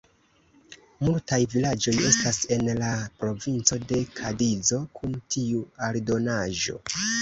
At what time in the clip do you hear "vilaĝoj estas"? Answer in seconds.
1.51-2.41